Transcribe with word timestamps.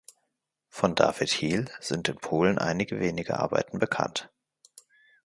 Von 0.69 0.95
David 0.95 1.29
Heel 1.29 1.69
sind 1.79 2.09
in 2.09 2.15
Polen 2.15 2.57
einige 2.57 2.99
wenige 2.99 3.37
Arbeiten 3.39 3.77
bekannt. 3.77 4.31